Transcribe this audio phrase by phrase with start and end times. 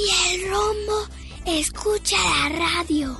[0.00, 0.98] Y el rombo
[1.44, 3.16] escucha la radio.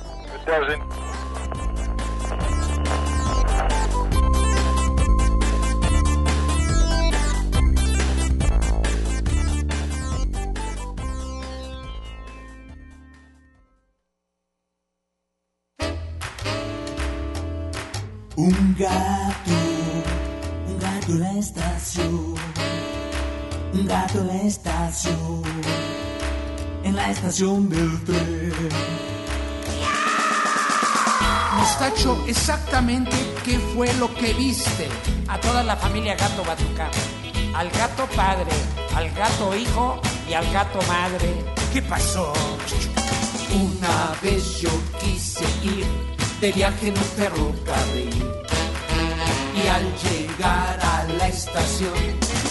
[18.37, 19.51] Un gato,
[20.67, 22.35] un gato en la estación,
[23.73, 25.43] un gato en la estación,
[26.91, 28.53] en la estación del tren.
[31.57, 34.89] Mostacho, exactamente qué fue lo que viste.
[35.29, 36.89] A toda la familia gato batuca,
[37.55, 38.51] al gato padre,
[38.95, 41.29] al gato hijo y al gato madre.
[41.71, 42.33] ¿Qué pasó?
[43.53, 45.85] Una vez yo quise ir
[46.41, 48.25] de viaje en un ferrocarril.
[49.63, 51.93] Y al llegar a la estación,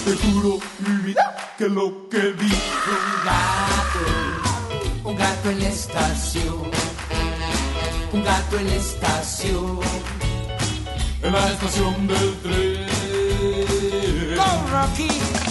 [0.05, 4.03] te juro mi vida que lo que vi fue un gato,
[5.05, 6.71] un gato en la estación,
[8.13, 9.81] un gato en la estación,
[11.23, 14.37] en la estación del tren.
[14.37, 15.50] ¡Go, Rocky!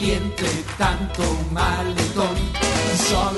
[0.00, 1.22] Y entre tanto
[1.52, 2.36] maletón,
[3.10, 3.37] sabes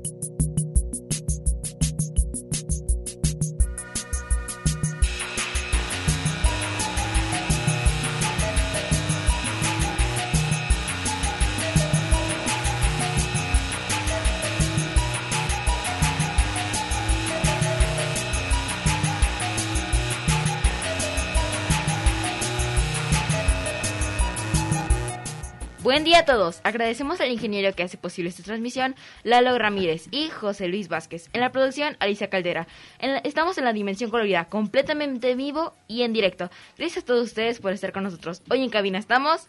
[25.91, 26.61] Buen día a todos.
[26.63, 31.29] Agradecemos al ingeniero que hace posible esta transmisión, Lalo Ramírez y José Luis Vázquez.
[31.33, 32.65] En la producción, Alicia Caldera.
[32.99, 36.49] En la- estamos en la dimensión colorida, completamente vivo y en directo.
[36.77, 38.41] Gracias a todos ustedes por estar con nosotros.
[38.49, 39.47] Hoy en cabina estamos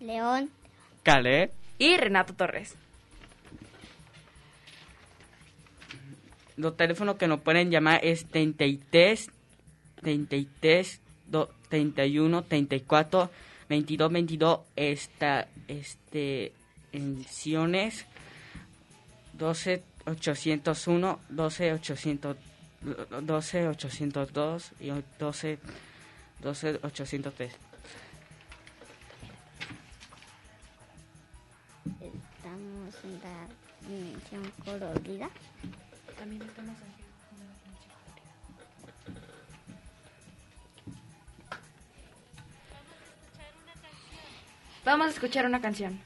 [0.00, 0.50] León.
[1.02, 1.50] Calé.
[1.78, 2.74] y Renato Torres.
[6.58, 9.30] Los teléfonos que nos pueden llamar es 33
[10.02, 13.30] 33 do- 31 34
[13.68, 16.52] 22 22 esta este
[16.92, 18.06] enciones
[19.34, 22.36] 12 801 12 800
[23.22, 25.58] 12 802 y 12
[26.40, 27.52] 12 803
[32.00, 33.48] Estamos en la
[33.88, 35.30] dimensión colorida.
[36.18, 36.76] También estamos
[44.88, 46.00] Vamos a escuchar una canción.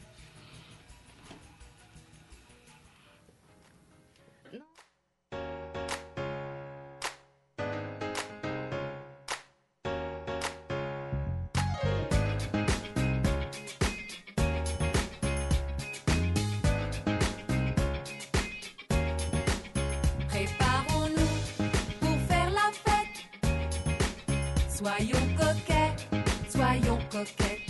[24.69, 26.09] Soyons coquets,
[26.53, 27.62] soyons coquets.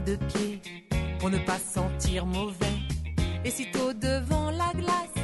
[0.00, 0.60] De pied
[1.18, 2.78] pour ne pas sentir mauvais.
[3.44, 5.14] Et sitôt devant la glace,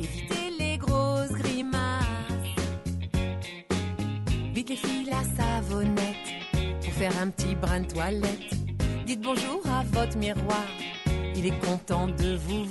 [0.00, 2.02] évitez les grosses grimaces.
[4.54, 6.16] Vite les filles la savonnette
[6.82, 8.50] pour faire un petit brin de toilette.
[9.06, 10.66] Dites bonjour à votre miroir,
[11.36, 12.64] il est content de vous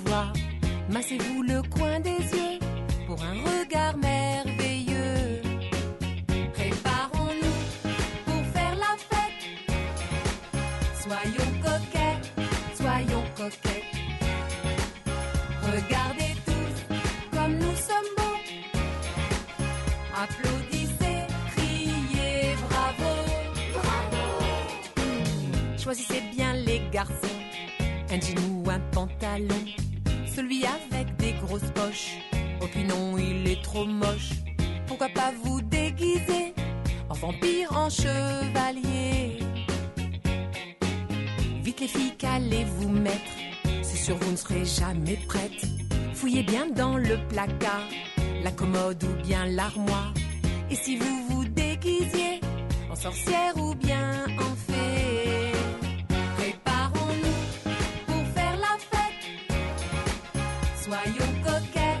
[60.86, 61.98] Soyons coquets,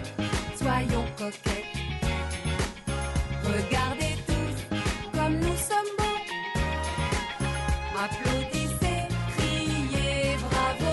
[0.56, 1.64] soyons coquets.
[3.42, 4.76] Regardez tous
[5.12, 6.22] comme nous sommes beaux.
[8.04, 10.92] Applaudissez, criez bravo,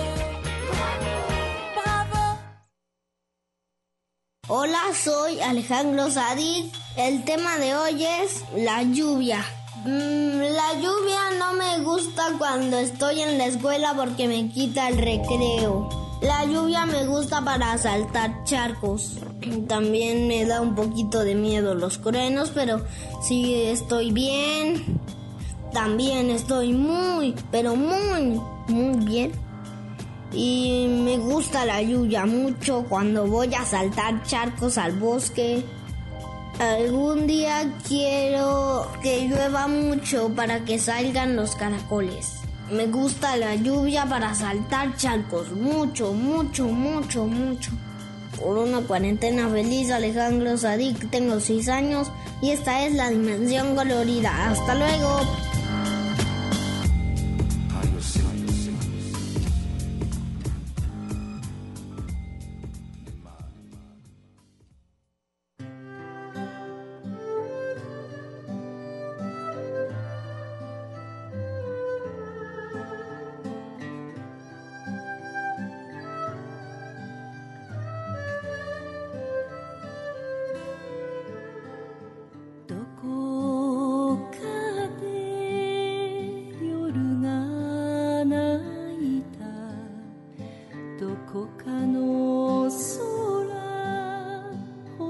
[0.72, 1.14] bravo,
[1.76, 2.38] bravo.
[4.48, 6.74] Hola, soy Alejandro Sadik.
[6.96, 9.38] El tema de hoy es la lluvia.
[9.84, 14.98] Mm, la lluvia no me gusta cuando estoy en la escuela porque me quita el
[14.98, 16.03] recreo.
[16.20, 19.18] La lluvia me gusta para saltar charcos.
[19.68, 22.82] También me da un poquito de miedo los truenos, pero
[23.22, 25.00] si estoy bien,
[25.72, 29.32] también estoy muy, pero muy, muy bien.
[30.32, 35.64] Y me gusta la lluvia mucho cuando voy a saltar charcos al bosque.
[36.58, 42.43] Algún día quiero que llueva mucho para que salgan los caracoles.
[42.70, 45.52] Me gusta la lluvia para saltar charcos.
[45.52, 47.70] Mucho, mucho, mucho, mucho.
[48.40, 52.10] Por una cuarentena feliz, Alejandro Sadik, tengo 6 años
[52.42, 54.50] y esta es la dimensión colorida.
[54.50, 55.53] Hasta luego.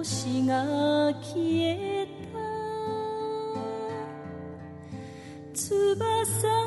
[0.05, 0.63] 星が
[1.23, 2.39] 消えた。
[5.55, 6.64] 翼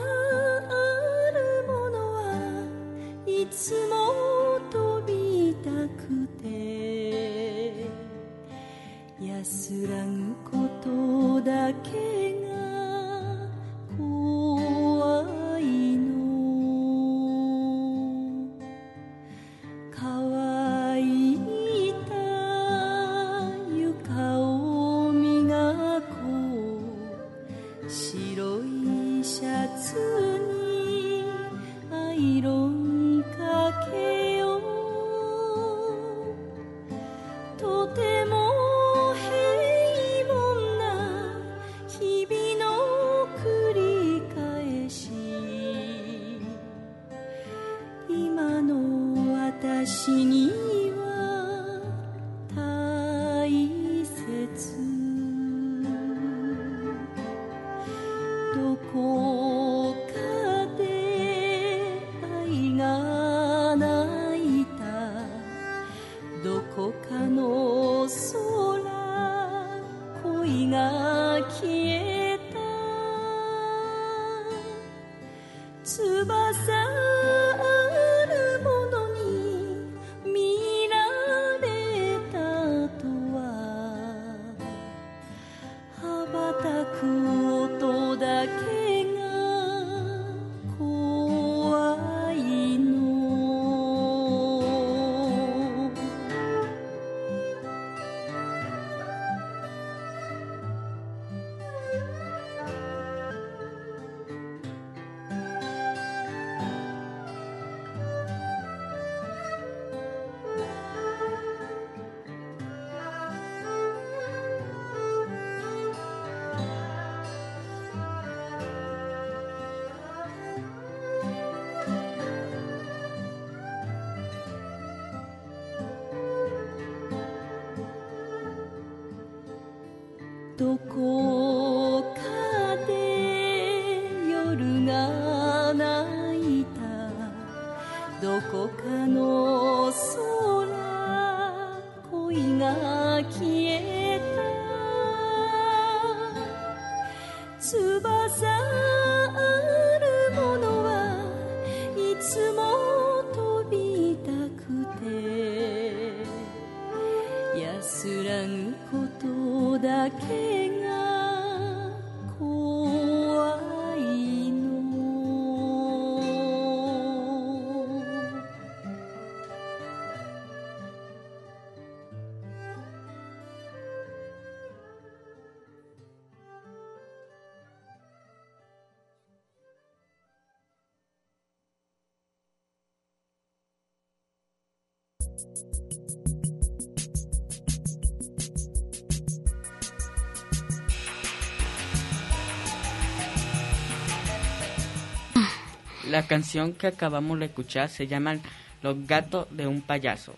[196.10, 198.38] La canción que acabamos de escuchar se llama
[198.82, 200.36] Los gatos de un payaso.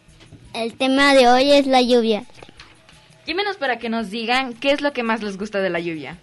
[0.53, 2.23] El tema de hoy es la lluvia.
[3.27, 6.17] Llámenos para que nos digan qué es lo que más les gusta de la lluvia.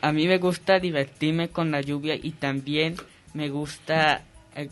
[0.00, 2.96] A mí me gusta divertirme con la lluvia y también
[3.34, 4.22] me gusta,
[4.56, 4.68] eh,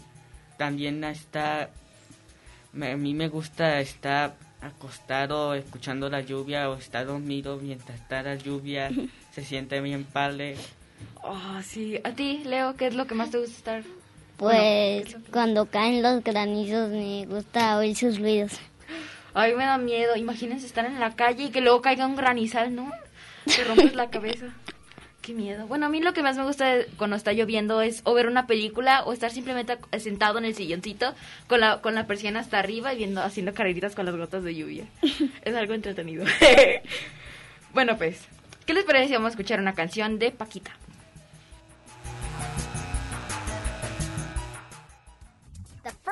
[0.58, 1.70] también está,
[2.72, 8.22] me- a mí me gusta estar acostado escuchando la lluvia o estar dormido mientras está
[8.22, 8.90] la lluvia.
[9.32, 10.56] Se siente bien padre.
[11.32, 12.00] Oh, sí.
[12.02, 13.82] A ti, Leo, ¿qué es lo que más te gusta estar?
[14.36, 18.58] Pues cuando caen los granizos me gusta oír sus ruidos.
[19.32, 20.16] Ay, me da miedo.
[20.16, 22.90] Imagínense estar en la calle y que luego caiga un granizal, ¿no?
[23.44, 24.46] Te rompes la cabeza.
[25.22, 25.68] Qué miedo.
[25.68, 28.48] Bueno, a mí lo que más me gusta cuando está lloviendo es o ver una
[28.48, 31.14] película o estar simplemente sentado en el silloncito
[31.46, 34.56] con la, con la persiana hasta arriba y viendo, haciendo carreritas con las gotas de
[34.56, 34.86] lluvia.
[35.44, 36.24] es algo entretenido.
[37.72, 38.26] bueno, pues,
[38.66, 40.72] ¿qué les parece si vamos a escuchar una canción de Paquita?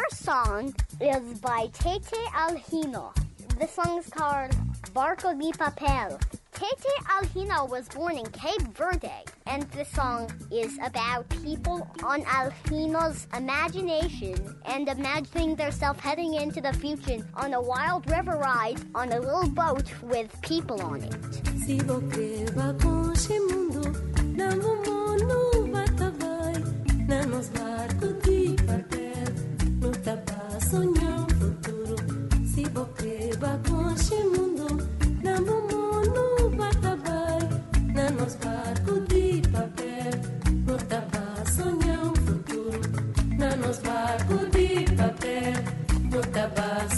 [0.08, 3.12] First song is by Tete Alhino.
[3.58, 4.50] The song is called
[4.94, 6.20] Barco de Papel.
[6.52, 13.26] Tete Alhino was born in Cape Verde, and the song is about people on Alhino's
[13.36, 19.20] imagination and imagining themselves heading into the future on a wild river ride on a
[19.20, 21.16] little boat with people on it.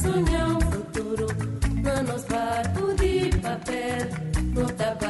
[0.02, 1.26] Sonhar um futuro.
[1.82, 4.08] Na nos barco de papel,
[4.54, 5.09] no tapa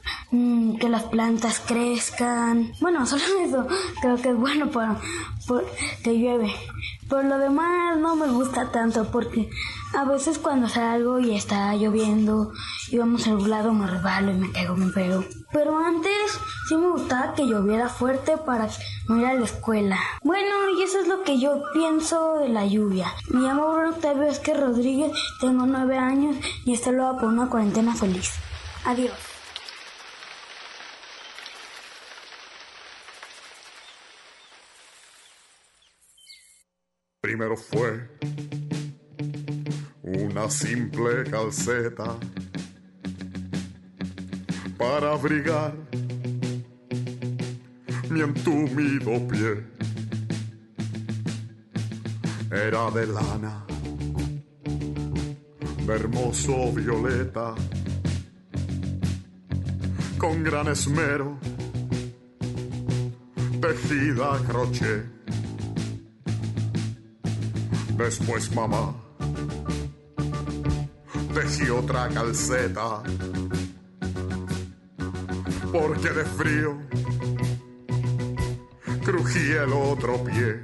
[0.31, 2.73] mm, que las plantas crezcan.
[2.81, 3.67] Bueno, solo eso
[4.01, 4.97] creo que es bueno para,
[6.03, 6.53] que llueve.
[7.09, 9.49] Por lo demás no me gusta tanto porque
[9.93, 12.53] a veces cuando salgo y está lloviendo
[12.89, 15.25] y vamos al lado me resbalo y me caigo, me pego.
[15.51, 18.69] Pero antes sí me gustaba que lloviera fuerte para
[19.09, 19.99] no ir a la escuela.
[20.23, 23.11] Bueno, y eso es lo que yo pienso de la lluvia.
[23.29, 25.11] Me llamo Bruno Octavio Vázquez Rodríguez,
[25.41, 28.31] tengo nueve años y esto lo por una cuarentena feliz.
[28.85, 29.30] Adiós.
[37.41, 38.07] Fue
[40.03, 42.15] una simple calceta
[44.77, 45.73] para abrigar
[48.11, 49.65] mi entumido pie.
[52.51, 53.65] Era de lana,
[55.87, 57.55] hermoso violeta,
[60.19, 61.39] con gran esmero,
[63.59, 65.20] tejida crochet.
[68.03, 68.95] Después mamá
[71.35, 73.03] tejí otra calceta
[75.71, 76.77] porque de frío
[79.05, 80.59] crujía el otro pie.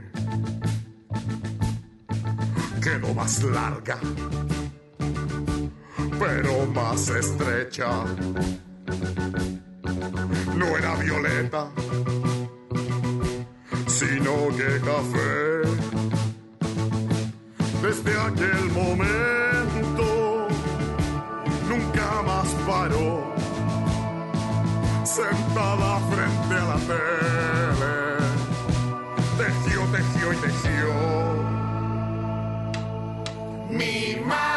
[2.82, 4.00] Quedó más larga,
[6.20, 8.04] pero más estrecha.
[10.56, 11.70] No era violeta,
[13.88, 15.67] sino que café.
[17.88, 20.48] Desde aquel momento
[21.70, 23.34] nunca más paró,
[25.06, 27.96] sentada frente a la tele,
[29.38, 30.90] tejió, tejió y tejió.
[33.70, 34.57] Mi mamá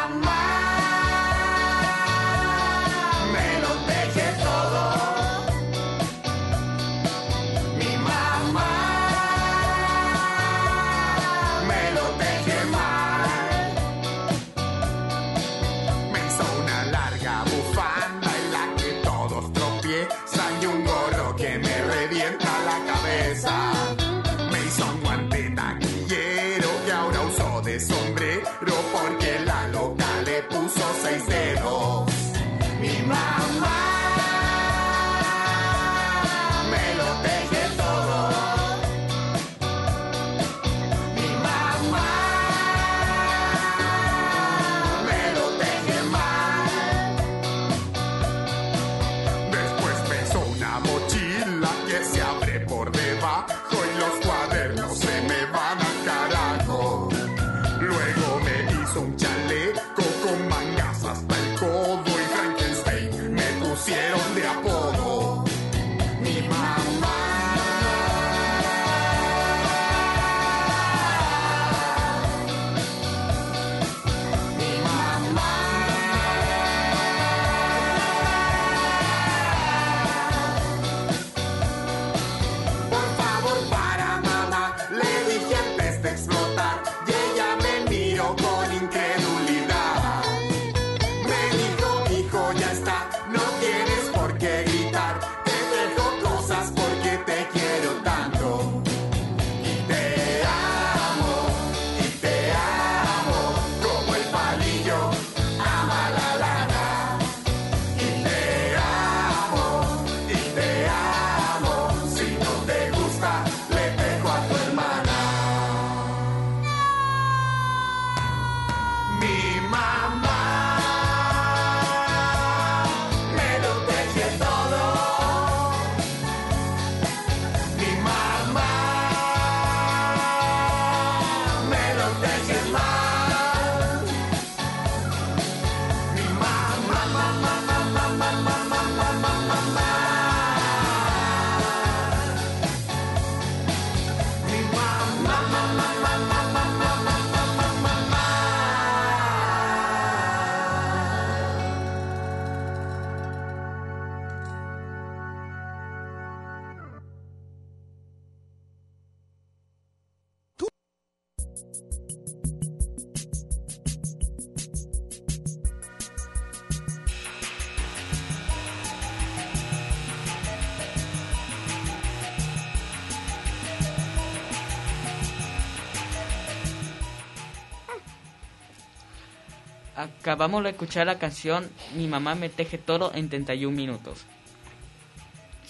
[179.97, 184.25] acabamos de escuchar la canción Mi mamá me teje todo en 31 minutos.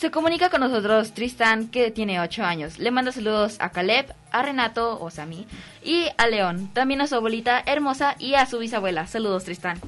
[0.00, 2.78] Se comunica con nosotros Tristan, que tiene 8 años.
[2.78, 5.46] Le manda saludos a Caleb, a Renato, o sea, a mí,
[5.84, 6.70] y a León.
[6.72, 9.06] También a su abuelita hermosa y a su bisabuela.
[9.06, 9.78] Saludos, Tristan.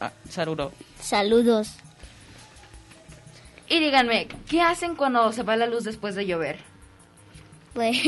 [0.00, 0.70] Ah, saludo.
[1.00, 1.74] Saludos.
[3.68, 6.58] Y díganme, ¿qué hacen cuando se va la luz después de llover?
[7.74, 7.98] Pues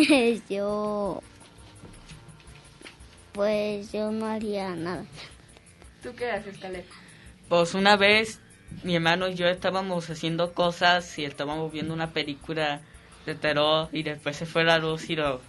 [0.49, 1.21] yo...
[3.33, 5.05] Pues yo no haría nada.
[6.05, 6.85] ¿Tú qué haces, Caleb?
[7.49, 8.38] Pues una vez
[8.83, 12.83] mi hermano y yo estábamos haciendo cosas y estábamos viendo una película
[13.25, 15.40] de terror y después se fue la luz y lo,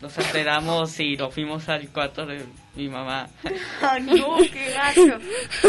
[0.00, 2.44] nos enteramos y lo fuimos al cuarto de
[2.76, 3.28] mi mamá.
[3.82, 4.36] ¡Ah, no!
[4.52, 5.18] ¡Qué gacho!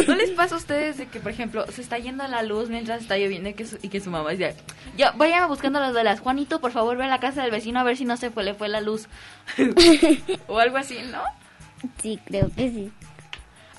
[0.08, 3.02] ¿No les pasa a ustedes de que, por ejemplo, se está yendo la luz mientras
[3.02, 4.56] está lloviendo y que su, y que su mamá dice,
[4.96, 6.20] ya, vayan buscando las velas.
[6.20, 8.44] Juanito, por favor, ve a la casa del vecino a ver si no se fue,
[8.44, 9.08] le fue la luz.
[10.48, 11.24] o algo así, ¿no?
[12.04, 12.92] Sí, creo que sí.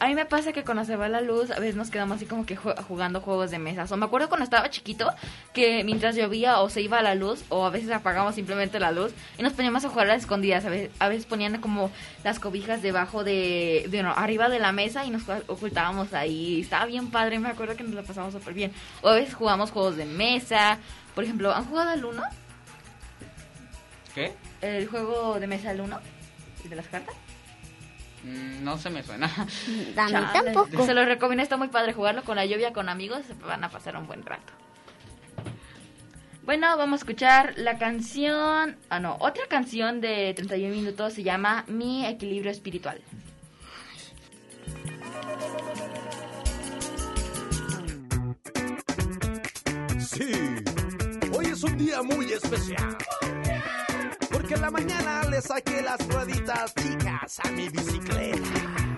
[0.01, 2.25] A mí me pasa que cuando se va la luz, a veces nos quedamos así
[2.25, 3.93] como que jugando juegos de mesas.
[3.93, 5.13] O me acuerdo cuando estaba chiquito,
[5.53, 9.13] que mientras llovía o se iba la luz, o a veces apagamos simplemente la luz,
[9.37, 10.65] y nos poníamos a jugar a las escondidas.
[10.65, 11.91] A veces, a veces ponían como
[12.25, 16.63] las cobijas debajo de, de no, arriba de la mesa y nos ocultábamos ahí.
[16.63, 18.73] Estaba bien padre, me acuerdo que nos la pasamos súper bien.
[19.03, 20.79] O a veces jugamos juegos de mesa.
[21.15, 22.23] Por ejemplo, ¿han jugado al uno?
[24.15, 24.33] ¿Qué?
[24.63, 26.01] El juego de mesa al uno,
[26.65, 27.15] de las cartas.
[28.25, 29.27] Mm, No se me suena.
[29.97, 30.85] A mí tampoco.
[30.85, 33.69] Se lo recomiendo, está muy padre jugarlo con la lluvia, con amigos, se van a
[33.71, 34.53] pasar un buen rato.
[36.45, 41.65] Bueno, vamos a escuchar la canción, ah no, otra canción de 31 minutos se llama
[41.69, 43.01] Mi equilibrio espiritual.
[49.99, 50.33] Sí,
[51.37, 52.97] hoy es un día muy especial.
[54.51, 58.89] Porque en la mañana le saqué las rueditas chicas a mi bicicleta.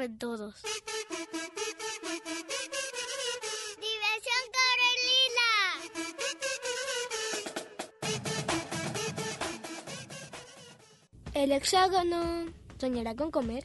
[0.00, 0.54] Caben todos.
[3.84, 5.50] Diversión Corelina.
[11.34, 12.46] El hexágono
[12.78, 13.64] soñará con comer.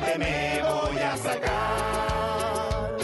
[0.00, 2.96] Me voy a sacar.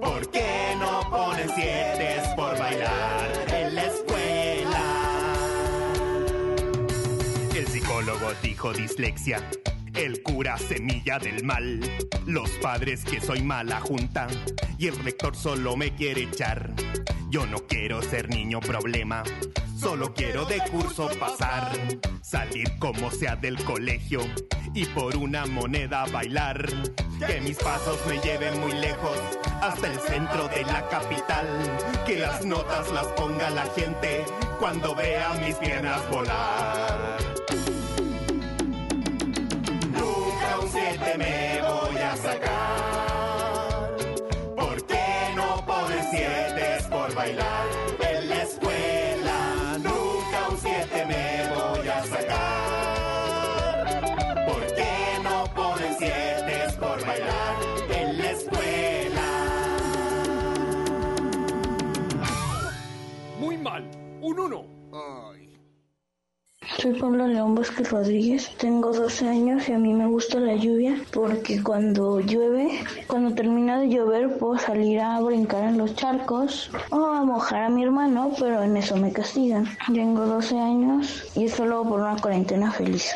[0.00, 4.82] ¿Por qué no ponen siete por bailar en la escuela?
[7.54, 9.38] El psicólogo dijo dislexia.
[9.94, 11.80] El cura semilla del mal.
[12.26, 14.26] Los padres que soy mala junta.
[14.78, 16.72] Y el rector solo me quiere echar.
[17.32, 19.22] Yo no quiero ser niño problema.
[19.80, 21.72] Solo quiero de curso pasar.
[22.20, 24.20] Salir como sea del colegio.
[24.74, 26.68] Y por una moneda bailar.
[27.26, 29.18] Que mis pasos me lleven muy lejos.
[29.62, 31.46] Hasta el centro de la capital.
[32.04, 34.26] Que las notas las ponga la gente.
[34.60, 37.16] Cuando vea mis piernas volar.
[39.90, 42.71] Nunca un siete me voy a sacar.
[66.82, 70.96] Soy Pablo León Vázquez Rodríguez, tengo 12 años y a mí me gusta la lluvia
[71.12, 77.06] porque cuando llueve, cuando termina de llover puedo salir a brincar en los charcos o
[77.06, 79.64] a mojar a mi hermano, pero en eso me castigan.
[79.94, 83.14] Tengo 12 años y es solo por una cuarentena feliz.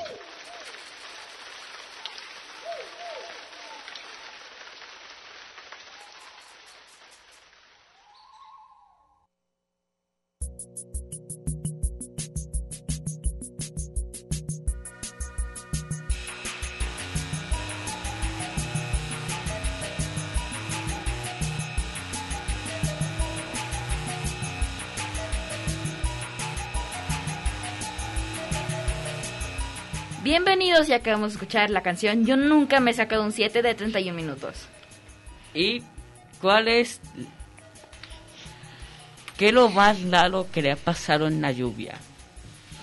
[30.27, 33.75] Bienvenidos y acabamos de escuchar la canción Yo nunca me he sacado un 7 de
[33.77, 34.67] 31 minutos.
[35.55, 35.85] ¿Y
[36.41, 37.01] cuál es...
[39.37, 41.95] ¿Qué es lo más raro que le ha pasado en la lluvia?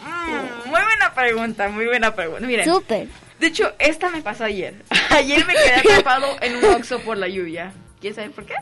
[0.06, 2.48] Mm, muy buena pregunta, muy buena pregunta.
[2.48, 2.64] Miren.
[2.64, 3.10] Súper.
[3.42, 4.76] De hecho, esta me pasó ayer.
[5.10, 7.74] Ayer me quedé atrapado en un oxo por la lluvia.
[8.00, 8.56] ¿Quieres saber por qué?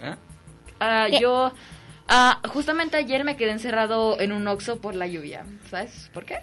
[0.00, 0.16] ¿Ah?
[0.80, 1.52] Ah, yo
[2.08, 5.44] ah, justamente ayer me quedé encerrado en un oxo por la lluvia.
[5.70, 6.40] ¿Sabes por qué?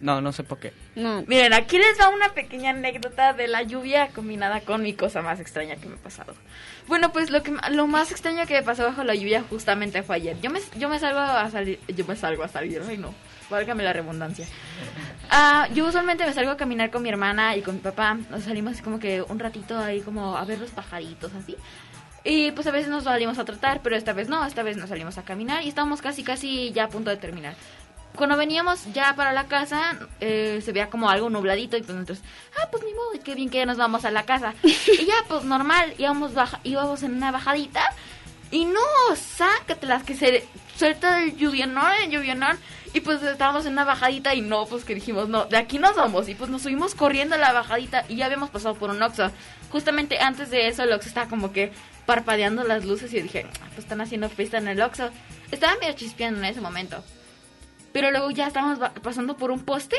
[0.00, 0.72] No, no sé por qué.
[0.96, 1.22] No.
[1.26, 5.40] Miren, aquí les va una pequeña anécdota de la lluvia combinada con mi cosa más
[5.40, 6.34] extraña que me ha pasado.
[6.86, 10.16] Bueno, pues lo que lo más extraño que me pasó bajo la lluvia justamente fue
[10.16, 10.40] ayer.
[10.40, 13.14] Yo me, yo me salgo a salir, yo me salgo a salir, ay no,
[13.50, 14.46] válgame la redundancia.
[15.30, 18.14] Ah, yo usualmente me salgo a caminar con mi hermana y con mi papá.
[18.30, 21.56] Nos salimos así como que un ratito ahí como a ver los pajaritos así.
[22.24, 24.88] Y pues a veces nos salimos a tratar, pero esta vez no, esta vez nos
[24.90, 27.54] salimos a caminar y estábamos casi casi ya a punto de terminar.
[28.16, 32.20] Cuando veníamos ya para la casa, eh, se veía como algo nubladito y pues nosotros,
[32.60, 34.54] ah, pues ni modo, qué bien que ya nos vamos a la casa.
[34.62, 37.82] y ya, pues normal, íbamos, baja, íbamos en una bajadita
[38.50, 38.80] y no,
[39.14, 40.44] sácatelas, que se
[40.80, 42.58] suelta el lluvionón, el lluvionón.
[42.92, 45.94] Y pues estábamos en una bajadita y no, pues que dijimos, no, de aquí nos
[45.94, 46.28] vamos.
[46.28, 49.30] Y pues nos subimos corriendo a la bajadita y ya habíamos pasado por un Oxxo.
[49.70, 51.70] Justamente antes de eso el Oxxo estaba como que
[52.06, 55.10] parpadeando las luces y yo dije, ah, pues están haciendo fiesta en el Oxxo.
[55.52, 57.04] Estaba medio chispeando en ese momento.
[57.92, 59.96] Pero luego ya estábamos pasando por un poste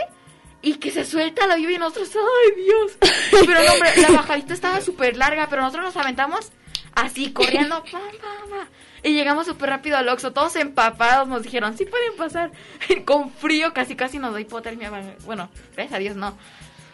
[0.61, 2.97] y que se suelta la lluvia y nosotros, ¡ay Dios!
[3.31, 6.51] Pero no, hombre, la bajadita estaba súper larga, pero nosotros nos aventamos
[6.95, 8.67] así, corriendo, pam, pam, pam.
[9.03, 12.51] Y llegamos súper rápido al Oxxo, todos empapados, nos dijeron, sí pueden pasar.
[13.05, 14.91] Con frío, casi casi nos da hipotermia.
[15.25, 16.37] Bueno, gracias a Dios no.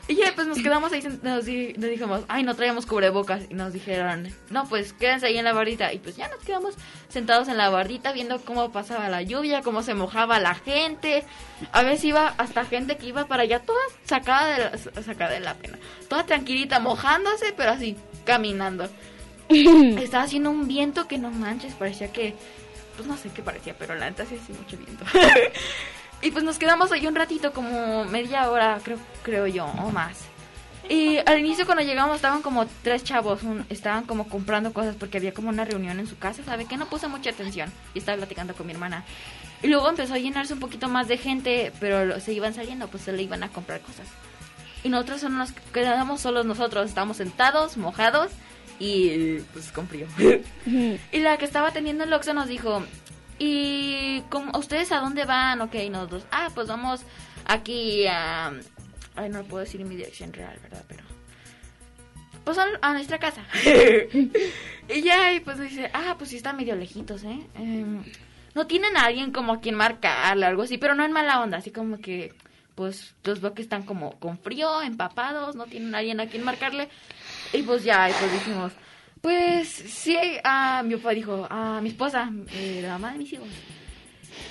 [0.10, 3.44] Y ya pues nos quedamos ahí, sent- nos, di- nos dijimos, ay, no traíamos cubrebocas.
[3.50, 5.92] Y nos dijeron, no, pues quédense ahí en la bardita.
[5.92, 6.76] Y pues ya nos quedamos
[7.10, 11.26] sentados en la bardita viendo cómo pasaba la lluvia, cómo se mojaba la gente.
[11.74, 14.58] A veces iba hasta gente que iba para allá toda sacada de
[14.94, 15.78] la, sacada de la pena.
[16.08, 18.88] Toda tranquilita, mojándose, pero así, caminando.
[20.02, 22.36] Estaba haciendo un viento que no manches, parecía que,
[22.96, 25.06] pues no sé qué parecía, pero la neta sí hacía mucho viento.
[26.22, 30.18] y pues nos quedamos ahí un ratito, como media hora, creo, creo yo, o más.
[30.90, 35.18] Y al inicio cuando llegamos estaban como tres chavos, un- estaban como comprando cosas porque
[35.18, 38.18] había como una reunión en su casa, ¿sabe que No puse mucha atención y estaba
[38.18, 39.04] platicando con mi hermana.
[39.62, 43.04] Y luego empezó a llenarse un poquito más de gente, pero se iban saliendo, pues
[43.04, 44.08] se le iban a comprar cosas.
[44.84, 48.32] Y nosotros solo nos quedamos solos nosotros, estábamos sentados, mojados
[48.80, 50.08] y pues con frío.
[51.12, 52.84] y la que estaba atendiendo el Oxxo nos dijo,
[53.40, 55.62] ¿y cómo, ustedes a dónde van?
[55.62, 57.02] Ok, nosotros, ah, pues vamos
[57.46, 58.54] aquí a...
[59.16, 60.84] Ay, no puedo decir mi dirección real, ¿verdad?
[60.88, 61.04] Pero...
[62.44, 63.44] Pues a, a nuestra casa.
[63.66, 67.40] y ya, y pues dice, ah, pues sí está medio lejitos, ¿eh?
[67.56, 68.04] Em,
[68.56, 71.42] no tienen a alguien como a quien marcarle o algo así, pero no en mala
[71.42, 72.34] onda, así como que,
[72.74, 76.44] pues los veo que están como con frío, empapados, no tienen a alguien a quien
[76.44, 76.90] marcarle.
[77.54, 78.74] Y pues ya, y pues dijimos,
[79.22, 83.48] pues sí, ah, mi papá dijo, a mi esposa, eh, la mamá de mis hijos.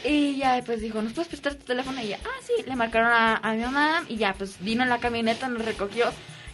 [0.04, 2.00] Y ya, pues dijo, ¿nos puedes prestar tu teléfono?
[2.00, 4.88] Y ya, ah, sí, le marcaron a, a mi mamá y ya, pues vino en
[4.88, 6.06] la camioneta, nos recogió.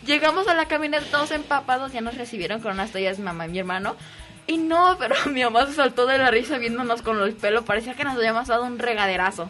[0.06, 3.50] Llegamos a la camioneta todos empapados, ya nos recibieron con unas toallas mi mamá y
[3.50, 3.96] mi hermano.
[4.46, 7.94] Y no, pero mi mamá se saltó de la risa viéndonos con el pelo, parecía
[7.94, 9.48] que nos habíamos dado un regaderazo.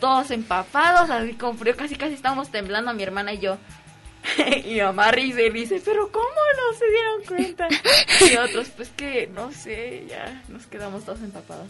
[0.00, 3.56] Todos empapados, así con frío, casi casi estábamos temblando mi hermana y yo.
[4.64, 7.68] y mamá risa y dice, pero ¿cómo no se dieron cuenta?
[8.32, 11.68] y otros, pues que, no sé, ya nos quedamos todos empapados.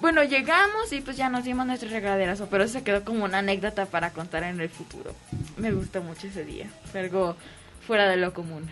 [0.00, 3.38] Bueno, llegamos y pues ya nos dimos nuestro regaderazo, pero eso se quedó como una
[3.38, 5.14] anécdota para contar en el futuro.
[5.56, 7.36] Me gustó mucho ese día, algo
[7.84, 8.70] fuera de lo común.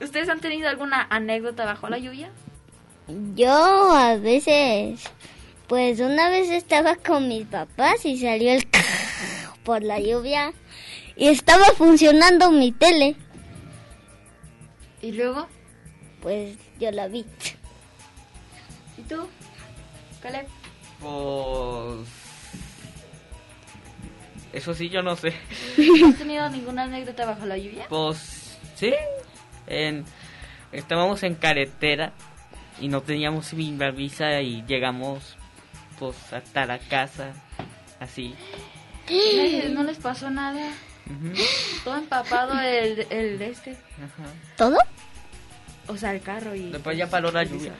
[0.00, 2.30] ¿Ustedes han tenido alguna anécdota bajo la lluvia?
[3.34, 3.50] Yo
[3.94, 5.00] a veces,
[5.68, 8.66] pues una vez estaba con mis papás y salió el
[9.64, 10.52] por la lluvia
[11.16, 13.16] y estaba funcionando mi tele.
[15.00, 15.48] ¿Y luego?
[16.20, 17.24] Pues yo la vi.
[18.98, 19.28] ¿Y tú?
[20.22, 20.46] Caleb.
[21.00, 22.08] Pues...
[24.52, 25.32] Eso sí, yo no sé.
[25.78, 27.86] ¿No has tenido ninguna anécdota bajo la lluvia?
[27.88, 28.92] Pues sí,
[29.66, 30.04] en,
[30.72, 32.12] estábamos en carretera
[32.80, 35.36] y no teníamos visa y llegamos
[35.98, 37.32] pues hasta la casa,
[37.98, 38.34] así.
[39.10, 40.70] ¿No, no les pasó nada?
[41.84, 43.70] Todo empapado el, el de este.
[43.70, 44.30] ajá.
[44.56, 44.78] ¿Todo?
[45.88, 46.70] O sea, el carro y...
[46.70, 47.74] Después ya paró la lluvia.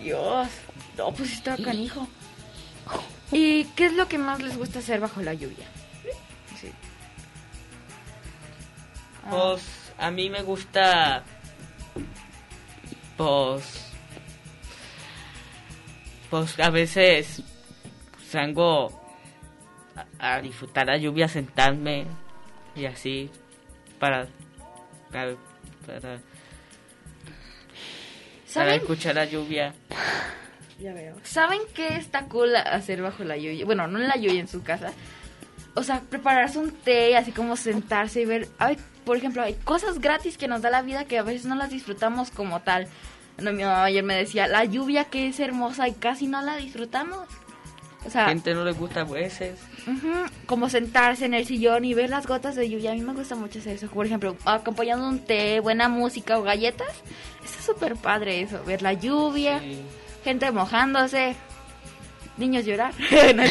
[0.00, 0.48] Dios.
[0.96, 2.06] No, pues está canijo.
[3.32, 5.66] ¿Y qué es lo que más les gusta hacer bajo la lluvia?
[6.60, 6.70] Sí.
[9.28, 9.62] Pues
[9.98, 11.24] a mí me gusta,
[13.16, 13.86] pues,
[16.30, 17.42] pues a veces
[18.30, 19.05] salgo
[19.96, 22.06] a, a disfrutar la lluvia, sentarme
[22.74, 23.30] y así
[23.98, 24.28] para,
[25.10, 25.36] para,
[28.54, 29.74] para, escuchar la lluvia.
[30.78, 31.16] Ya veo.
[31.22, 33.64] ¿Saben qué está cool hacer bajo la lluvia?
[33.64, 34.92] Bueno, no en la lluvia, en su casa.
[35.74, 38.48] O sea, prepararse un té, así como sentarse y ver...
[38.58, 41.54] Ay, por ejemplo, hay cosas gratis que nos da la vida que a veces no
[41.54, 42.88] las disfrutamos como tal.
[43.38, 46.56] No, mi mamá ayer me decía, la lluvia que es hermosa y casi no la
[46.56, 47.26] disfrutamos.
[48.06, 49.58] O sea, Gente no le gusta a veces.
[49.86, 50.12] Ujú,
[50.46, 52.92] como sentarse en el sillón y ver las gotas de lluvia.
[52.92, 53.88] A mí me gusta mucho hacer eso.
[53.88, 56.88] Por ejemplo, acompañando un té, buena música o galletas.
[57.44, 58.62] Está súper padre eso.
[58.64, 59.60] Ver la lluvia,
[60.24, 61.34] gente mojándose,
[62.36, 62.92] niños llorar.
[63.34, 63.42] No.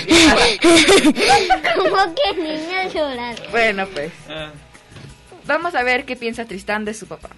[1.76, 3.36] ¿Cómo que niños llorar?
[3.52, 4.12] bueno, pues.
[5.46, 7.30] Vamos a ver qué piensa Tristán de su papá.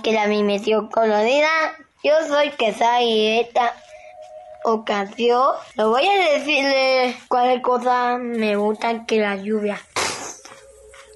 [0.00, 1.48] Que la dimensión colorida.
[2.02, 3.74] Yo soy Quesada y esta
[4.64, 9.80] ocasión lo voy a decirle cuál cosa me gusta que la lluvia.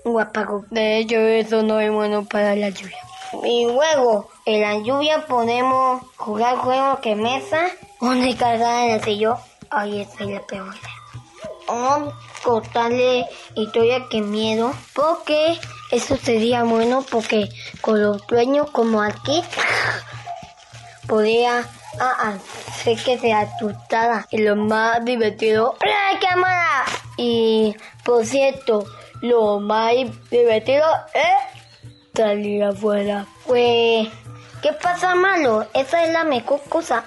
[0.05, 0.65] Guapaco.
[0.71, 2.97] De hecho, eso no es bueno para la lluvia.
[3.45, 7.67] Y luego, en la lluvia podemos jugar juegos que mesa
[8.01, 9.37] o descargar en el sillón.
[9.71, 10.75] Ahí está la peor.
[11.69, 12.13] O
[12.43, 14.73] contarle historia que miedo.
[14.95, 15.59] Porque
[15.91, 17.49] eso sería bueno porque
[17.81, 19.43] con los dueños como aquí
[21.07, 21.65] podría
[21.99, 22.35] ah,
[22.69, 24.27] hacer que se asustara.
[24.31, 25.77] Y lo más divertido.
[25.83, 26.85] ¡Hola, cámara!
[27.17, 27.75] Y
[28.05, 28.85] por cierto,
[29.21, 29.93] lo más
[30.31, 31.61] divertido es
[32.15, 33.27] salir afuera.
[33.47, 34.09] Pues,
[34.63, 35.67] ¿qué pasa malo?
[35.75, 37.05] Esa es la mejor cosa.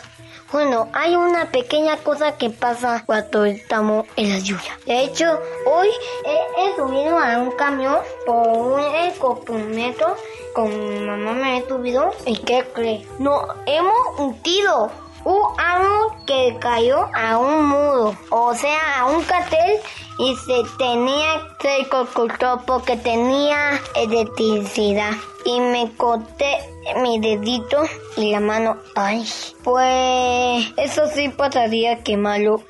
[0.54, 4.78] Bueno, hay una pequeña cosa que pasa cuando estamos en la lluvia.
[4.86, 5.26] De hecho,
[5.66, 5.88] hoy
[6.28, 7.98] he, subido a un camión
[8.28, 10.16] por un ecopumetro
[10.54, 12.12] con mi mamá me he subido.
[12.28, 13.04] ¿Y qué cree?
[13.18, 14.92] No, hemos hundido
[15.26, 19.80] un árbol que cayó a un muro, o sea, a un cartel
[20.20, 25.14] y se tenía se cortó porque tenía electricidad
[25.46, 26.58] y me corté
[27.02, 27.84] mi dedito
[28.18, 28.78] y la mano.
[28.96, 29.26] Ay,
[29.64, 32.62] pues eso sí pasaría que malo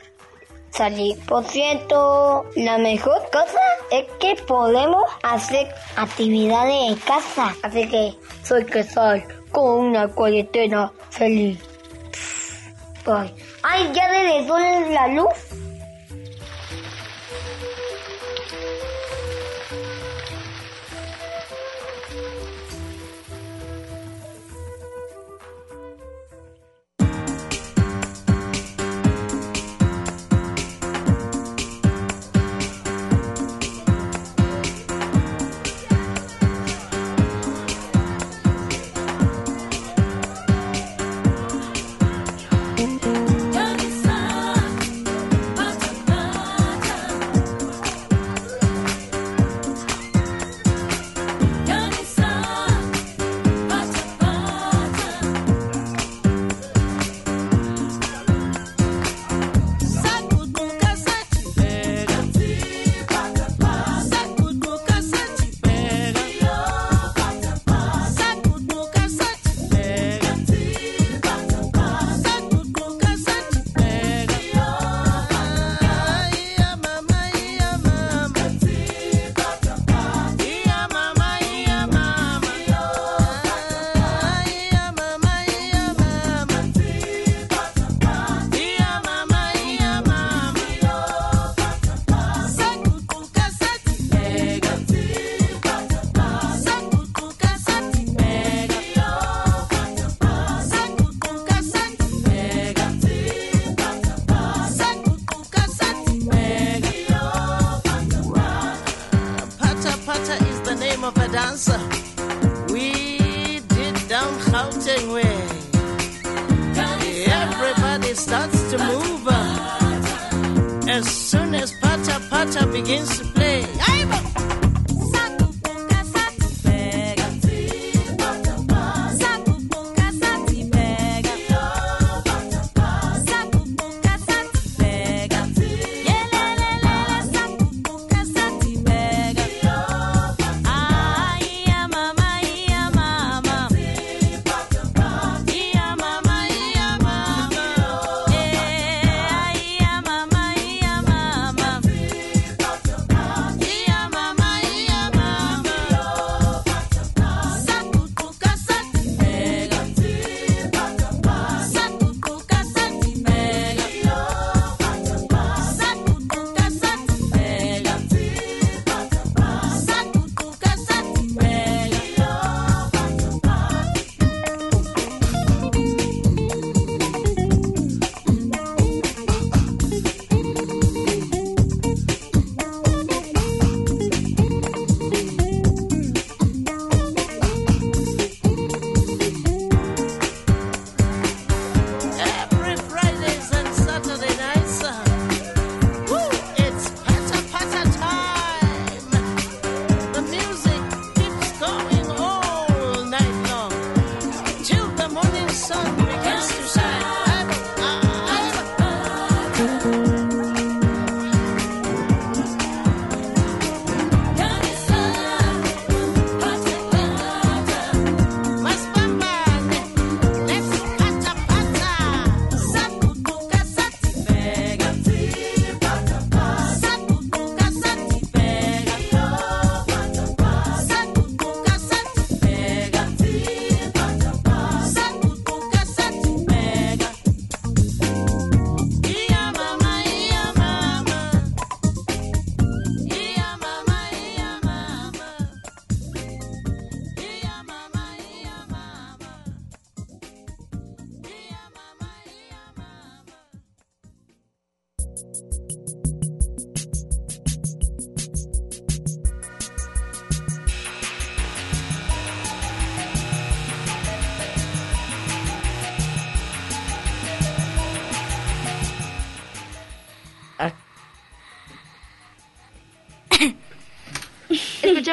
[0.69, 1.17] salir.
[1.25, 3.59] Por cierto, la mejor cosa
[3.91, 7.55] es que podemos hacer actividades en casa.
[7.61, 11.72] Así que soy que soy con una cuarentena feliz.
[13.63, 15.27] Ay, ya regresó la luz.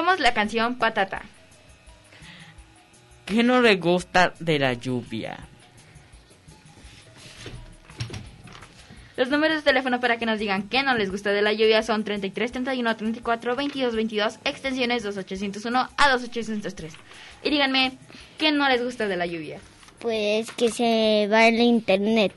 [0.01, 1.21] Escuchamos la canción Patata.
[3.27, 5.47] ¿Qué no le gusta de la lluvia?
[9.19, 11.83] Los números de teléfono para que nos digan qué no les gusta de la lluvia
[11.83, 16.95] son 33 31 34 22 22, extensiones 2801 a 2803.
[17.45, 17.99] Y díganme
[18.39, 19.61] qué no les gusta de la lluvia.
[19.99, 22.33] Pues que se va el internet.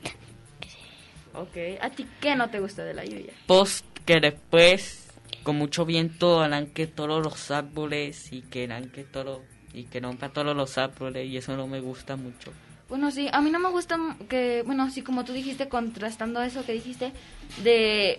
[1.32, 3.32] Ok, ¿a ti qué no te gusta de la lluvia?
[3.46, 5.03] Pues que después,
[5.44, 9.42] con mucho viento, harán que todos los árboles y que harán que todo
[9.72, 12.52] y que rompa todos los árboles y eso no me gusta mucho.
[12.88, 16.64] Bueno, sí, a mí no me gusta que, bueno, sí, como tú dijiste, contrastando eso
[16.64, 17.12] que dijiste,
[17.62, 18.18] de,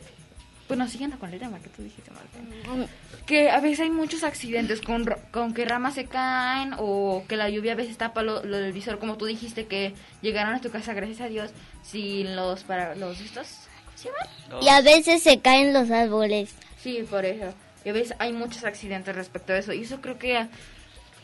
[0.68, 2.92] bueno, siguiendo con el tema que tú dijiste, Marta,
[3.26, 7.38] que a veces hay muchos accidentes con, ro- con que ramas se caen o que
[7.38, 10.62] la lluvia a veces tapa lo, lo del visor, como tú dijiste, que llegaron a
[10.62, 11.52] tu casa, gracias a Dios,
[11.84, 13.48] sin los, para, los estos,
[13.86, 14.64] ¿cómo se llaman?
[14.64, 16.54] Y a veces se caen los árboles.
[16.86, 17.52] Sí, por eso.
[17.84, 19.74] Y a veces hay muchos accidentes respecto a eso.
[19.74, 20.46] Y eso creo que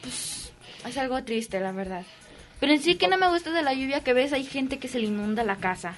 [0.01, 0.51] pues,
[0.87, 2.03] es algo triste, la verdad.
[2.59, 4.87] Pero en sí que no me gusta de la lluvia que ves hay gente que
[4.87, 5.93] se le inunda la casa.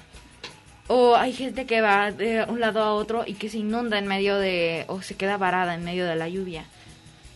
[0.86, 4.06] O hay gente que va de un lado a otro y que se inunda en
[4.06, 4.84] medio de...
[4.88, 6.66] o se queda varada en medio de la lluvia.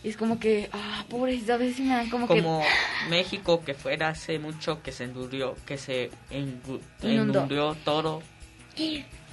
[0.03, 3.09] Y es como que, ah, a veces me dan como, Como que...
[3.09, 7.41] México que fuera hace mucho que se endurrió, que se Inundó.
[7.41, 8.21] endurrió todo.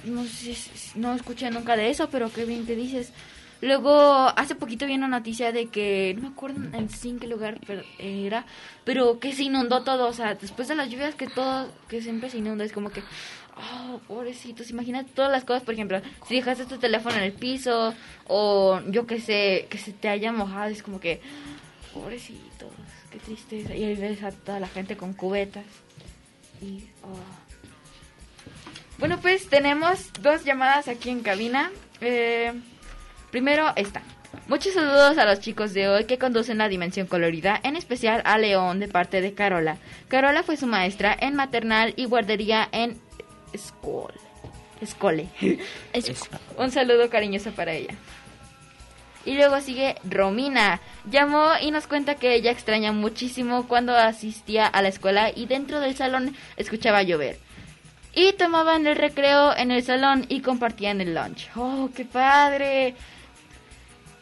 [0.05, 0.55] No sé,
[0.95, 3.11] no escuché nunca de eso, pero qué bien te dices.
[3.59, 3.91] Luego,
[4.37, 7.59] hace poquito vi una noticia de que, no me acuerdo en qué lugar
[7.97, 8.45] era,
[8.83, 12.29] pero que se inundó todo, o sea, después de las lluvias que todo, que siempre
[12.29, 13.01] se inunda, es como que,
[13.55, 17.95] oh, pobrecitos, imagínate todas las cosas, por ejemplo, si dejaste tu teléfono en el piso,
[18.27, 21.19] o yo que sé, que se te haya mojado, es como que,
[21.95, 22.69] pobrecitos,
[23.09, 25.65] qué tristeza, y ahí ves a toda la gente con cubetas,
[26.61, 27.46] y, oh.
[29.07, 31.71] Bueno, pues tenemos dos llamadas aquí en cabina.
[32.01, 32.51] Eh,
[33.31, 34.01] primero esta.
[34.49, 38.37] Muchos saludos a los chicos de hoy que conducen la dimensión colorida, en especial a
[38.37, 39.77] León de parte de Carola.
[40.09, 42.97] Carola fue su maestra en maternal y guardería en
[43.53, 44.19] Escole.
[44.81, 45.29] Escole.
[46.57, 47.95] Un saludo cariñoso para ella.
[49.23, 50.81] Y luego sigue Romina.
[51.09, 55.79] Llamó y nos cuenta que ella extraña muchísimo cuando asistía a la escuela y dentro
[55.79, 57.46] del salón escuchaba llover.
[58.19, 61.51] Y tomaban el recreo en el salón y compartían el lunch.
[61.55, 62.95] ¡Oh, qué padre!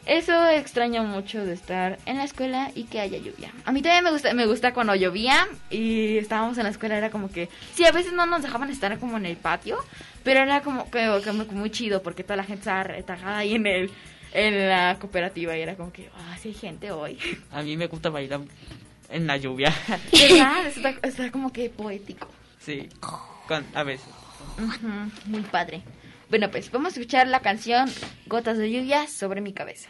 [0.04, 3.50] Eso extraño mucho de estar en la escuela y que haya lluvia.
[3.64, 7.08] A mí también me gusta, me gusta cuando llovía y estábamos en la escuela, era
[7.08, 7.48] como que...
[7.72, 9.78] Sí, a veces no nos dejaban estar como en el patio,
[10.22, 13.66] pero era como que como muy chido porque toda la gente estaba retagada ahí en
[13.66, 13.90] el
[14.34, 17.18] en la cooperativa y era como que, ah, sí hay gente hoy.
[17.50, 18.42] A mí me gusta bailar
[19.08, 19.74] en la lluvia.
[20.12, 20.66] ¿Verdad?
[20.66, 22.28] Está, está como que poético.
[22.58, 22.90] sí,
[23.46, 24.08] con- a veces.
[25.26, 25.82] Muy padre.
[26.28, 27.90] Bueno, pues vamos a escuchar la canción
[28.26, 29.88] Gotas de lluvia sobre mi cabeza.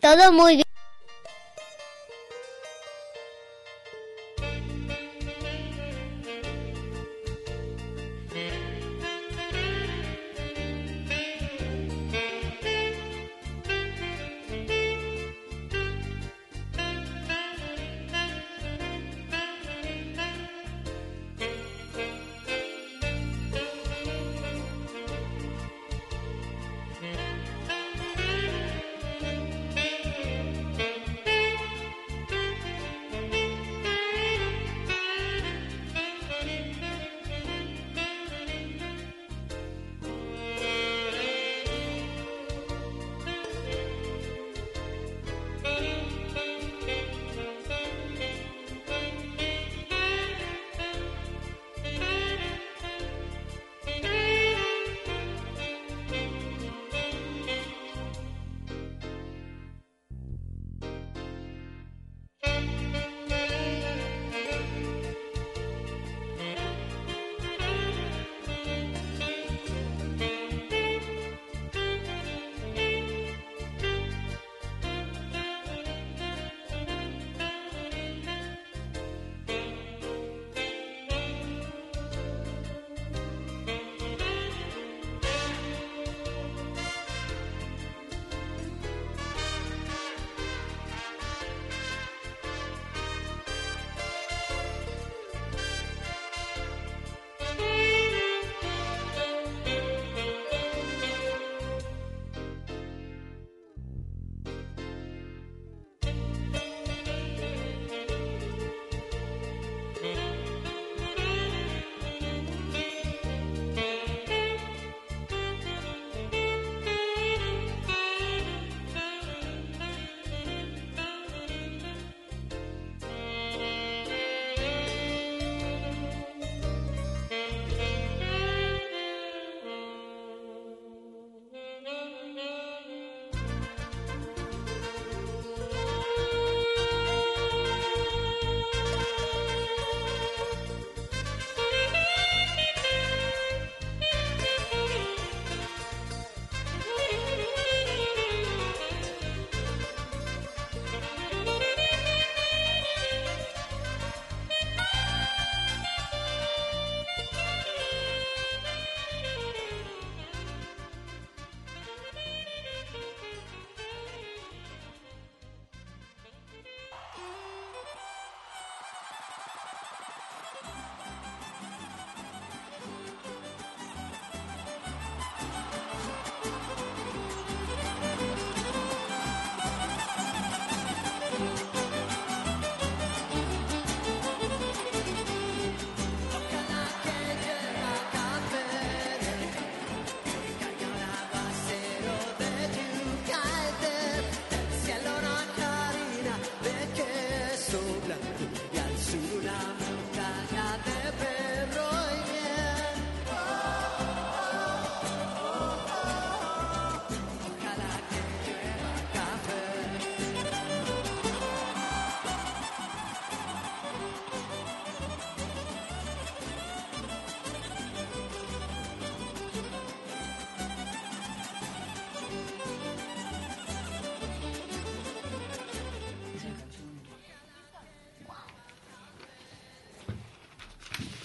[0.00, 0.62] Todo muy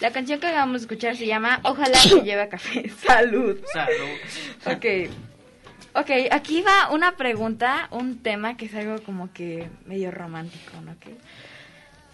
[0.02, 2.90] La canción que acabamos de escuchar se llama Ojalá que lleve café.
[3.06, 3.58] Salud.
[3.72, 4.10] Salud.
[4.66, 5.10] Ok.
[5.94, 10.96] Ok, aquí va una pregunta, un tema que es algo como que medio romántico, ¿no?
[11.00, 11.16] ¿Qué?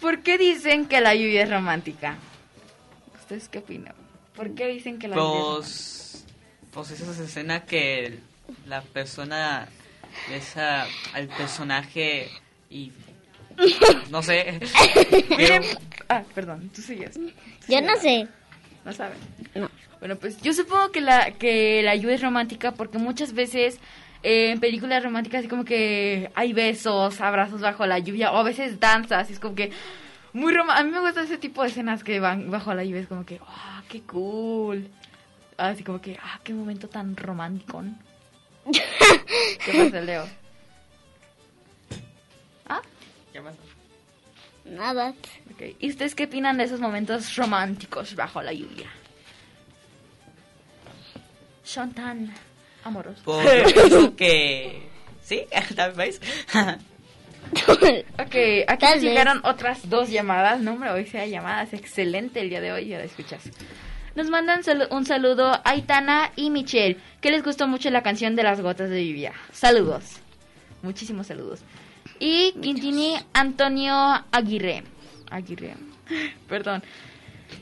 [0.00, 2.18] ¿Por qué dicen que la lluvia es romántica?
[3.20, 3.94] ¿Ustedes qué opinan?
[4.34, 6.24] ¿Por qué dicen que la lluvia es romántica?
[6.72, 8.18] Pues, pues esa escena que
[8.66, 9.68] la persona
[10.30, 12.28] esa al personaje
[12.68, 12.92] y
[14.10, 14.60] no sé.
[15.36, 15.62] Miren,
[16.08, 17.18] ah, perdón, tú sigues.
[17.68, 18.28] Yo no sé.
[18.84, 19.18] No saben.
[19.54, 19.70] No.
[20.00, 23.80] Bueno, pues yo supongo que la que la lluvia es romántica porque muchas veces
[24.22, 28.42] eh, en películas románticas así como que hay besos, abrazos bajo la lluvia o a
[28.42, 29.70] veces danzas, y es como que
[30.32, 33.00] muy rom a mí me gusta ese tipo de escenas que van bajo la lluvia,
[33.00, 34.88] es como que, ah, qué cool.
[35.56, 37.82] Así como que, ah, qué momento tan romántico.
[37.82, 37.94] ¿no?
[39.64, 40.24] ¿Qué pasa, Leo?
[42.68, 42.82] ¿Ah?
[43.32, 43.58] ¿Qué pasa?
[44.70, 45.14] Nada.
[45.78, 48.88] ¿Y ustedes qué opinan de esos momentos románticos bajo la lluvia?
[51.64, 52.32] Son tan
[52.84, 53.22] amorosos.
[53.24, 54.82] Pues pienso que
[55.22, 55.42] sí,
[55.76, 56.20] tal vez.
[57.68, 58.34] ok,
[58.66, 60.60] aquí nos llegaron otras dos llamadas.
[60.60, 61.72] No, hombre, hoy sea llamadas.
[61.72, 63.50] Excelente el día de hoy, ya la escuchas.
[64.14, 68.42] Nos mandan un saludo a Aitana y Michelle, que les gustó mucho la canción de
[68.42, 69.32] las gotas de lluvia.
[69.52, 70.20] Saludos.
[70.82, 71.60] Muchísimos saludos.
[72.18, 73.94] Y Quintini Antonio
[74.32, 74.82] Aguirre.
[75.30, 75.74] Aguirre.
[76.48, 76.82] Perdón.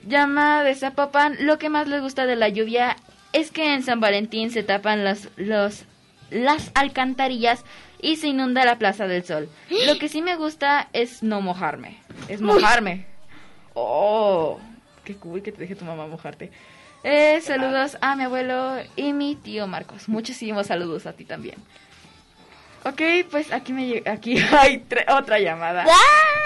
[0.07, 1.37] Llama de Zapopan.
[1.41, 2.97] Lo que más les gusta de la lluvia
[3.33, 5.85] es que en San Valentín se tapan las, los,
[6.31, 7.65] las alcantarillas
[8.01, 9.49] y se inunda la Plaza del Sol.
[9.87, 11.99] Lo que sí me gusta es no mojarme.
[12.29, 13.07] Es mojarme.
[13.75, 14.59] Oh,
[15.05, 16.51] qué cool que te deje tu mamá mojarte.
[17.05, 20.09] Eh, saludos a mi abuelo y mi tío Marcos.
[20.09, 21.57] Muchísimos saludos a ti también.
[22.85, 25.85] Ok, pues aquí me aquí hay tre- otra llamada.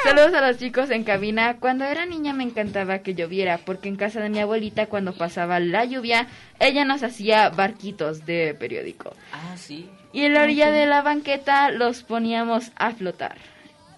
[0.04, 1.56] Saludos a los chicos en cabina.
[1.60, 5.60] Cuando era niña me encantaba que lloviera, porque en casa de mi abuelita cuando pasaba
[5.60, 6.28] la lluvia,
[6.58, 9.14] ella nos hacía barquitos de periódico.
[9.32, 9.90] Ah, sí.
[10.12, 13.36] Y en la orilla de la banqueta los poníamos a flotar.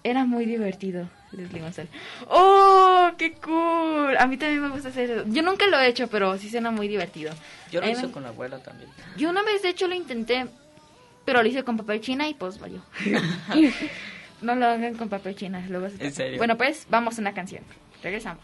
[0.03, 1.89] Era muy divertido, Leslie González.
[2.27, 4.17] ¡Oh, qué cool!
[4.19, 5.23] A mí también me gusta hacer eso.
[5.27, 7.33] Yo nunca lo he hecho, pero sí suena muy divertido.
[7.71, 8.89] Yo lo hice me- con la abuela también.
[9.15, 10.45] Yo una vez, de hecho, lo intenté,
[11.25, 12.81] pero lo hice con papel china y pues valió.
[14.41, 15.63] no lo hagan con papel china.
[15.69, 16.37] Luego se- ¿En serio?
[16.37, 17.63] Bueno, pues vamos a una canción.
[18.01, 18.43] Regresamos.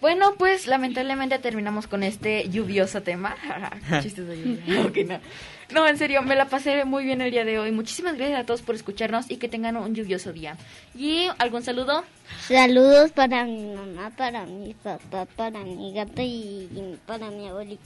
[0.00, 3.36] Bueno, pues lamentablemente terminamos con este lluvioso tema.
[4.02, 4.82] Chistes de lluvia.
[4.86, 5.20] Ok, no.
[5.72, 7.70] No, en serio, me la pasé muy bien el día de hoy.
[7.70, 10.56] Muchísimas gracias a todos por escucharnos y que tengan un lluvioso día.
[10.96, 12.02] ¿Y algún saludo?
[12.48, 17.82] Saludos para mi mamá, para mi papá, para mi gato y para mi abuelito.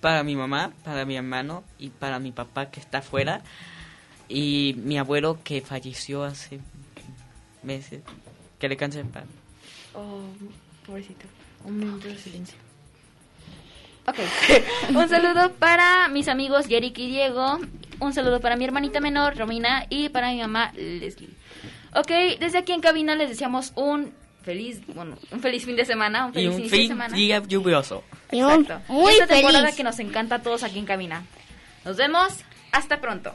[0.00, 3.42] Para mi mamá, para mi hermano y para mi papá que está afuera.
[4.28, 6.58] Y mi abuelo que falleció hace
[7.62, 8.02] meses.
[8.58, 9.24] Que le canse en paz.
[9.94, 10.20] Oh,
[10.86, 11.26] pobrecito.
[11.64, 12.56] Un minuto de silencio.
[14.06, 14.18] Ok.
[14.94, 17.58] Un saludo para mis amigos Yerik y Diego.
[18.00, 19.86] Un saludo para mi hermanita menor, Romina.
[19.88, 21.30] Y para mi mamá, Leslie.
[21.94, 26.26] Ok, desde aquí en cabina les deseamos un feliz, bueno, un feliz fin de semana.
[26.26, 27.16] Un Y feliz un inicio de fin semana.
[27.16, 28.02] día lluvioso.
[28.30, 28.80] Exacto.
[28.88, 29.76] muy esta temporada feliz.
[29.76, 31.24] que nos encanta a todos aquí en cabina.
[31.84, 32.34] Nos vemos.
[32.72, 33.32] Hasta pronto.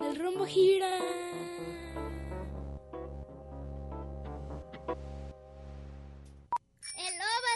[0.00, 0.88] El rombo gira.